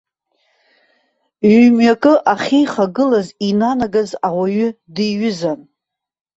[1.57, 5.59] Ҩ-мҩакы ахьеихагылоу инанагаз ауаҩы диҩызан.